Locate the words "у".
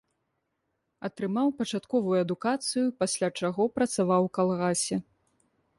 4.31-4.37